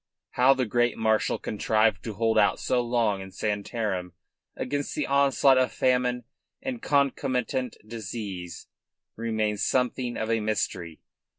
How 0.31 0.55
the 0.55 0.65
great 0.65 0.97
marshal 0.97 1.37
contrived 1.37 2.03
to 2.05 2.15
hold 2.15 2.35
out 2.35 2.59
so 2.59 2.81
long 2.81 3.21
in 3.21 3.29
Santarem 3.29 4.13
against 4.55 4.95
the 4.95 5.05
onslaught 5.05 5.59
of 5.59 5.71
famine 5.71 6.23
and 6.59 6.81
concomitant 6.81 7.77
disease 7.85 8.65
remains 9.15 9.61
something 9.63 10.17
of 10.17 10.31
a 10.31 10.39
mystery. 10.39 11.01